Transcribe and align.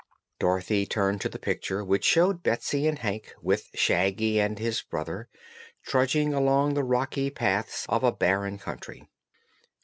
Dorothy 0.39 0.87
turned 0.87 1.21
to 1.21 1.29
the 1.29 1.37
Picture, 1.37 1.85
which 1.85 2.03
showed 2.03 2.41
Betsy 2.41 2.87
and 2.87 2.97
Hank, 2.97 3.35
with 3.39 3.69
Shaggy 3.75 4.39
and 4.39 4.57
his 4.57 4.81
brother, 4.81 5.29
trudging 5.83 6.33
along 6.33 6.73
the 6.73 6.83
rocky 6.83 7.29
paths 7.29 7.85
of 7.87 8.03
a 8.03 8.11
barren 8.11 8.57
country. 8.57 9.07